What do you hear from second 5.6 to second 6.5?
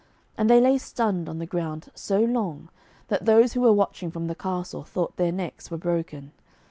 were broken.